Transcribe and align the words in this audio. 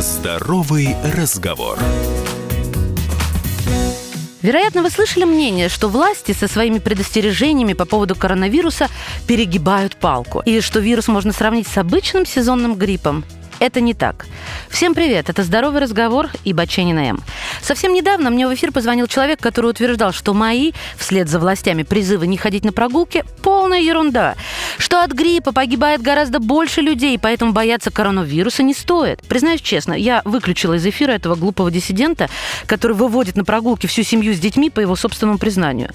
Здоровый 0.00 0.94
разговор. 1.02 1.76
Вероятно, 4.42 4.84
вы 4.84 4.90
слышали 4.90 5.24
мнение, 5.24 5.68
что 5.68 5.88
власти 5.88 6.30
со 6.30 6.46
своими 6.46 6.78
предостережениями 6.78 7.72
по 7.72 7.84
поводу 7.84 8.14
коронавируса 8.14 8.86
перегибают 9.26 9.96
палку, 9.96 10.40
и 10.46 10.60
что 10.60 10.78
вирус 10.78 11.08
можно 11.08 11.32
сравнить 11.32 11.66
с 11.66 11.76
обычным 11.76 12.26
сезонным 12.26 12.76
гриппом. 12.76 13.24
Это 13.60 13.80
не 13.80 13.92
так. 13.92 14.26
Всем 14.70 14.94
привет, 14.94 15.28
это 15.28 15.42
«Здоровый 15.42 15.80
разговор» 15.80 16.28
и 16.44 16.52
Баченина 16.52 17.00
М. 17.10 17.20
Совсем 17.60 17.92
недавно 17.92 18.30
мне 18.30 18.46
в 18.46 18.54
эфир 18.54 18.70
позвонил 18.70 19.08
человек, 19.08 19.40
который 19.40 19.70
утверждал, 19.70 20.12
что 20.12 20.32
мои, 20.32 20.72
вслед 20.96 21.28
за 21.28 21.40
властями, 21.40 21.82
призывы 21.82 22.28
не 22.28 22.36
ходить 22.36 22.64
на 22.64 22.72
прогулки– 22.72 23.24
полная 23.42 23.80
ерунда. 23.80 24.36
Что 24.78 25.02
от 25.02 25.10
гриппа 25.10 25.52
погибает 25.52 26.02
гораздо 26.02 26.38
больше 26.38 26.82
людей, 26.82 27.18
поэтому 27.18 27.52
бояться 27.52 27.90
коронавируса 27.90 28.62
не 28.62 28.74
стоит. 28.74 29.22
Признаюсь 29.26 29.60
честно, 29.60 29.92
я 29.94 30.22
выключила 30.24 30.74
из 30.74 30.86
эфира 30.86 31.12
этого 31.12 31.34
глупого 31.34 31.70
диссидента, 31.70 32.28
который 32.66 32.96
выводит 32.96 33.36
на 33.36 33.44
прогулки 33.44 33.88
всю 33.88 34.04
семью 34.04 34.34
с 34.34 34.38
детьми 34.38 34.70
по 34.70 34.78
его 34.78 34.94
собственному 34.94 35.38
признанию. 35.38 35.90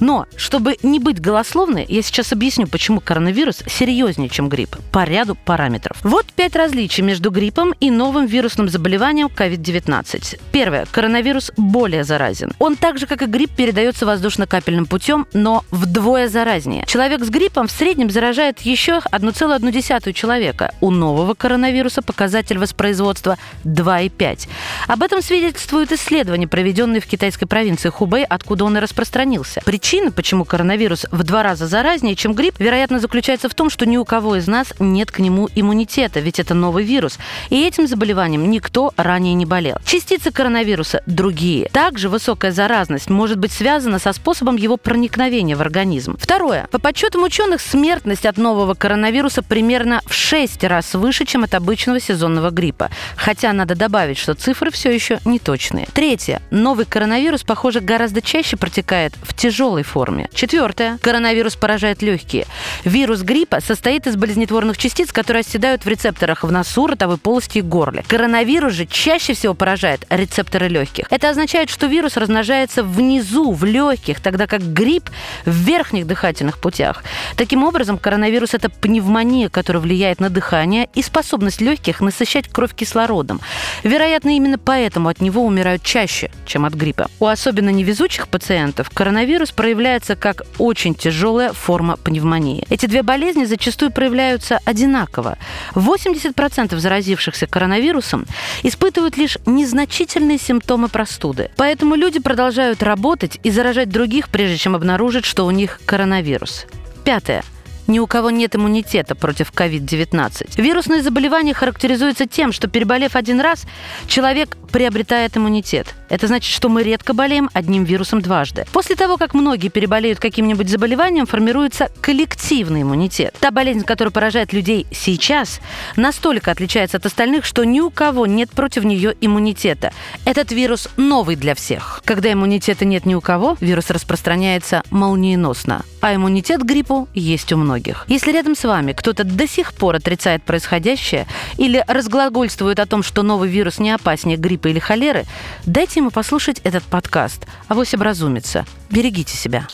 Но, 0.00 0.26
чтобы 0.36 0.76
не 0.82 0.98
быть 0.98 1.20
голословной, 1.20 1.86
я 1.88 2.02
сейчас 2.02 2.32
объясню, 2.32 2.66
почему 2.66 3.00
коронавирус 3.00 3.62
серьезнее, 3.66 4.28
чем 4.28 4.50
грипп, 4.50 4.76
по 4.92 5.04
ряду 5.04 5.34
параметров. 5.34 5.96
Вот 6.02 6.26
пять 6.26 6.54
различий 6.56 7.05
между 7.06 7.30
гриппом 7.30 7.72
и 7.80 7.90
новым 7.90 8.26
вирусным 8.26 8.68
заболеванием 8.68 9.28
COVID-19. 9.28 10.40
Первое. 10.52 10.86
Коронавирус 10.90 11.52
более 11.56 12.04
заразен. 12.04 12.52
Он 12.58 12.76
так 12.76 12.98
же, 12.98 13.06
как 13.06 13.22
и 13.22 13.26
грипп, 13.26 13.52
передается 13.56 14.04
воздушно-капельным 14.04 14.86
путем, 14.86 15.26
но 15.32 15.64
вдвое 15.70 16.28
заразнее. 16.28 16.84
Человек 16.86 17.24
с 17.24 17.30
гриппом 17.30 17.68
в 17.68 17.70
среднем 17.70 18.10
заражает 18.10 18.60
еще 18.60 19.00
1,1 19.12 20.12
человека. 20.12 20.74
У 20.80 20.90
нового 20.90 21.34
коронавируса 21.34 22.02
показатель 22.02 22.58
воспроизводства 22.58 23.38
2,5. 23.64 24.48
Об 24.88 25.02
этом 25.02 25.22
свидетельствуют 25.22 25.92
исследования, 25.92 26.48
проведенные 26.48 27.00
в 27.00 27.06
китайской 27.06 27.46
провинции 27.46 27.88
Хубэй, 27.88 28.24
откуда 28.24 28.64
он 28.64 28.76
и 28.76 28.80
распространился. 28.80 29.62
Причина, 29.64 30.10
почему 30.10 30.44
коронавирус 30.44 31.06
в 31.12 31.22
два 31.22 31.42
раза 31.42 31.68
заразнее, 31.68 32.16
чем 32.16 32.34
грипп, 32.34 32.58
вероятно, 32.58 32.98
заключается 32.98 33.48
в 33.48 33.54
том, 33.54 33.70
что 33.70 33.86
ни 33.86 33.96
у 33.96 34.04
кого 34.04 34.36
из 34.36 34.48
нас 34.48 34.74
нет 34.80 35.12
к 35.12 35.20
нему 35.20 35.48
иммунитета, 35.54 36.20
ведь 36.20 36.40
это 36.40 36.54
новый 36.54 36.84
вирус 36.84 36.95
вирус, 36.96 37.18
и 37.50 37.66
этим 37.66 37.86
заболеванием 37.86 38.50
никто 38.50 38.92
ранее 38.96 39.34
не 39.34 39.44
болел. 39.44 39.76
Частицы 39.84 40.30
коронавируса 40.30 41.02
другие. 41.06 41.68
Также 41.68 42.08
высокая 42.08 42.52
заразность 42.52 43.10
может 43.10 43.38
быть 43.38 43.52
связана 43.52 43.98
со 43.98 44.12
способом 44.14 44.56
его 44.56 44.78
проникновения 44.78 45.56
в 45.56 45.60
организм. 45.60 46.16
Второе. 46.18 46.68
По 46.70 46.78
подсчетам 46.78 47.22
ученых, 47.22 47.60
смертность 47.60 48.24
от 48.24 48.38
нового 48.38 48.72
коронавируса 48.74 49.42
примерно 49.42 50.00
в 50.06 50.14
6 50.14 50.64
раз 50.64 50.94
выше, 50.94 51.26
чем 51.26 51.44
от 51.44 51.54
обычного 51.54 52.00
сезонного 52.00 52.50
гриппа. 52.50 52.90
Хотя 53.16 53.52
надо 53.52 53.74
добавить, 53.74 54.16
что 54.16 54.34
цифры 54.34 54.70
все 54.70 54.90
еще 54.90 55.18
не 55.26 55.38
точные. 55.38 55.86
Третье. 55.92 56.40
Новый 56.50 56.86
коронавирус, 56.86 57.42
похоже, 57.42 57.80
гораздо 57.80 58.22
чаще 58.22 58.56
протекает 58.56 59.12
в 59.22 59.34
тяжелой 59.34 59.82
форме. 59.82 60.30
Четвертое. 60.32 60.98
Коронавирус 61.02 61.56
поражает 61.56 62.00
легкие. 62.00 62.46
Вирус 62.84 63.20
гриппа 63.20 63.60
состоит 63.60 64.06
из 64.06 64.16
болезнетворных 64.16 64.78
частиц, 64.78 65.12
которые 65.12 65.40
оседают 65.40 65.84
в 65.84 65.88
рецепторах 65.88 66.42
в 66.42 66.50
носу, 66.50 66.85
ротовой 66.86 67.18
полости 67.18 67.58
и 67.58 67.62
горле. 67.62 68.04
Коронавирус 68.08 68.72
же 68.72 68.86
чаще 68.86 69.34
всего 69.34 69.54
поражает 69.54 70.06
рецепторы 70.10 70.68
легких. 70.68 71.06
Это 71.10 71.30
означает, 71.30 71.70
что 71.70 71.86
вирус 71.86 72.16
размножается 72.16 72.82
внизу, 72.82 73.52
в 73.52 73.64
легких, 73.64 74.20
тогда 74.20 74.46
как 74.46 74.62
грипп 74.62 75.10
в 75.44 75.50
верхних 75.50 76.06
дыхательных 76.06 76.58
путях. 76.58 77.04
Таким 77.36 77.64
образом, 77.64 77.98
коронавирус– 77.98 78.50
это 78.54 78.68
пневмония, 78.68 79.48
которая 79.48 79.82
влияет 79.82 80.20
на 80.20 80.30
дыхание 80.30 80.88
и 80.94 81.02
способность 81.02 81.60
легких 81.60 82.00
насыщать 82.00 82.48
кровь 82.48 82.74
кислородом. 82.74 83.40
Вероятно, 83.82 84.36
именно 84.36 84.58
поэтому 84.58 85.08
от 85.08 85.20
него 85.20 85.44
умирают 85.44 85.82
чаще, 85.82 86.30
чем 86.44 86.64
от 86.64 86.74
гриппа. 86.74 87.08
У 87.20 87.26
особенно 87.26 87.70
невезучих 87.70 88.28
пациентов 88.28 88.90
коронавирус 88.90 89.52
проявляется 89.52 90.16
как 90.16 90.42
очень 90.58 90.94
тяжелая 90.94 91.52
форма 91.52 91.96
пневмонии. 91.96 92.66
Эти 92.70 92.86
две 92.86 93.02
болезни 93.02 93.44
зачастую 93.44 93.90
проявляются 93.90 94.58
одинаково. 94.64 95.38
80% 95.74 96.75
заразившихся 96.80 97.46
коронавирусом 97.46 98.26
испытывают 98.62 99.16
лишь 99.16 99.38
незначительные 99.46 100.38
симптомы 100.38 100.88
простуды. 100.88 101.50
Поэтому 101.56 101.94
люди 101.94 102.18
продолжают 102.18 102.82
работать 102.82 103.38
и 103.42 103.50
заражать 103.50 103.88
других, 103.88 104.28
прежде 104.28 104.56
чем 104.56 104.74
обнаружат, 104.74 105.24
что 105.24 105.46
у 105.46 105.50
них 105.50 105.80
коронавирус. 105.86 106.66
Пятое 107.04 107.42
ни 107.86 107.98
у 107.98 108.06
кого 108.06 108.30
нет 108.30 108.56
иммунитета 108.56 109.14
против 109.14 109.52
COVID-19. 109.52 110.60
Вирусные 110.60 111.02
заболевания 111.02 111.54
характеризуются 111.54 112.26
тем, 112.26 112.52
что 112.52 112.68
переболев 112.68 113.16
один 113.16 113.40
раз, 113.40 113.64
человек 114.06 114.56
приобретает 114.76 115.34
иммунитет. 115.38 115.94
Это 116.10 116.26
значит, 116.26 116.54
что 116.54 116.68
мы 116.68 116.82
редко 116.82 117.14
болеем 117.14 117.48
одним 117.54 117.84
вирусом 117.84 118.20
дважды. 118.20 118.66
После 118.72 118.94
того, 118.94 119.16
как 119.16 119.32
многие 119.32 119.68
переболеют 119.68 120.20
каким-нибудь 120.20 120.68
заболеванием, 120.68 121.24
формируется 121.24 121.88
коллективный 122.02 122.82
иммунитет. 122.82 123.34
Та 123.40 123.50
болезнь, 123.50 123.84
которая 123.84 124.12
поражает 124.12 124.52
людей 124.52 124.86
сейчас, 124.90 125.60
настолько 125.96 126.50
отличается 126.50 126.98
от 126.98 127.06
остальных, 127.06 127.46
что 127.46 127.64
ни 127.64 127.80
у 127.80 127.88
кого 127.88 128.26
нет 128.26 128.50
против 128.50 128.84
нее 128.84 129.14
иммунитета. 129.18 129.94
Этот 130.26 130.52
вирус 130.52 130.90
новый 130.98 131.36
для 131.36 131.54
всех. 131.54 132.02
Когда 132.04 132.30
иммунитета 132.30 132.84
нет 132.84 133.06
ни 133.06 133.14
у 133.14 133.22
кого, 133.22 133.56
вирус 133.60 133.88
распространяется 133.88 134.82
молниеносно. 134.90 135.86
А 136.02 136.14
иммунитет 136.14 136.60
к 136.60 136.64
гриппу 136.66 137.08
есть 137.14 137.50
у 137.52 137.56
многих. 137.56 138.04
Если 138.08 138.30
рядом 138.30 138.54
с 138.54 138.64
вами 138.64 138.92
кто-то 138.92 139.24
до 139.24 139.48
сих 139.48 139.72
пор 139.72 139.96
отрицает 139.96 140.42
происходящее 140.42 141.26
или 141.56 141.82
разглагольствует 141.88 142.78
о 142.78 142.86
том, 142.86 143.02
что 143.02 143.22
новый 143.22 143.48
вирус 143.48 143.78
не 143.78 143.90
опаснее 143.90 144.36
гриппа 144.66 144.68
или 144.68 144.78
холеры, 144.78 145.24
дайте 145.64 146.00
ему 146.00 146.10
послушать 146.10 146.60
этот 146.64 146.84
подкаст. 146.84 147.46
Авось 147.68 147.94
образумится. 147.94 148.64
Берегите 148.90 149.36
себя. 149.36 149.66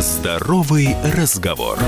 Здоровый 0.00 0.96
разговор. 1.14 1.78